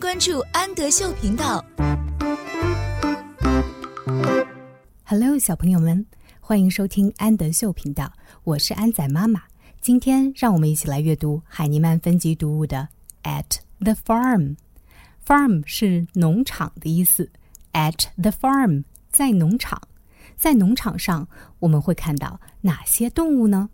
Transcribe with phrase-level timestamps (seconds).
[0.00, 1.62] 关注安德秀频道。
[5.04, 6.06] Hello，小朋友们，
[6.40, 8.10] 欢迎收听安德秀频道，
[8.44, 9.42] 我是安仔妈妈。
[9.82, 12.88] 今天让我们一起来阅读海尼曼分级读物的
[13.30, 14.56] 《At the Farm》。
[15.26, 17.30] Farm 是农场的意思。
[17.74, 19.82] At the farm，在农场，
[20.34, 21.28] 在农场上
[21.58, 23.68] 我们会看到哪些动物呢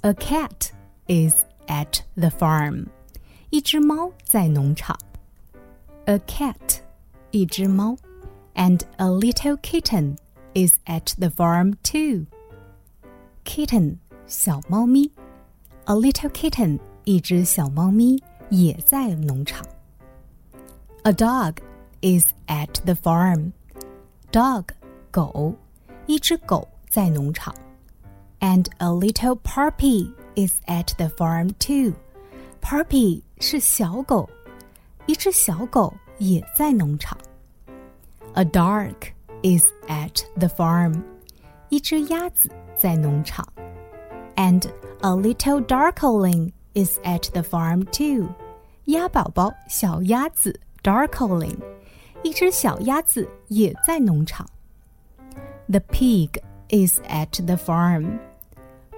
[0.00, 0.70] ？A cat
[1.07, 1.35] is
[1.67, 2.87] at the farm。
[3.49, 4.97] 一只猫在农场。
[6.05, 6.79] A cat，
[7.31, 7.97] 一只猫。
[8.53, 10.17] And a little kitten
[10.53, 12.25] is at the farm too.
[13.45, 13.97] Kitten，
[14.27, 15.11] 小猫咪。
[15.85, 19.65] A little kitten，一只小猫咪也在农场。
[21.03, 21.55] A dog
[22.01, 23.51] is at the farm.
[24.31, 24.65] Dog，
[25.09, 25.55] 狗，
[26.05, 27.55] 一只狗在农场。
[28.39, 31.93] And a little puppy is at the farm too.
[32.61, 34.29] Puppy 是小狗，
[35.05, 37.17] 一只小狗也在农场。
[38.33, 39.11] A duck
[39.43, 41.01] is at the farm.
[41.69, 43.47] 一只鸭子在农场。
[44.35, 44.65] And
[45.01, 48.29] a little darkling is at the farm too.
[48.85, 51.57] 鸭宝宝，小鸭子，darkling，
[52.23, 54.47] 一只小鸭子也在农场。
[55.67, 58.19] The pig is at the farm，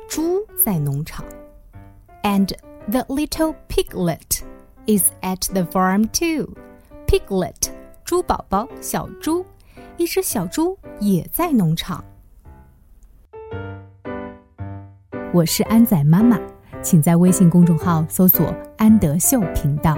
[0.08, 1.26] 猪在农场。
[2.23, 2.53] And
[2.91, 4.43] the little piglet
[4.87, 6.55] is at the farm too.
[7.07, 7.71] Piglet，
[8.05, 9.45] 猪宝宝，小猪，
[9.97, 12.05] 一只小猪也在农场。
[15.33, 16.39] 我是安仔妈妈，
[16.83, 19.97] 请在微信公众号搜索“安德秀频道”。